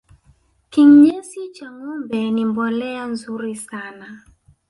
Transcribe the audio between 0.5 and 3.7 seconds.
kinyesi cha ngombe ni mbolea nzuri